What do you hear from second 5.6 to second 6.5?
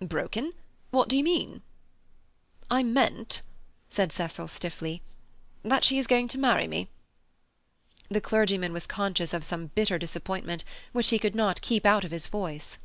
"that she is going to